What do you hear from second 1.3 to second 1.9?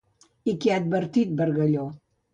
a Bargalló?